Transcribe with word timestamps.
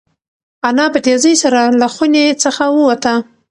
انا 0.67 0.85
په 0.93 0.99
تېزۍ 1.05 1.35
سره 1.43 1.61
له 1.79 1.87
خونې 1.93 2.25
څخه 2.43 2.63
ووته. 2.75 3.13